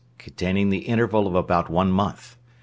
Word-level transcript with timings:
Containing 0.17 0.71
The 0.71 0.79
Interval 0.79 1.27
Of 1.27 1.35
About 1.35 1.69
One 1.69 1.91
Month. 1.91 2.35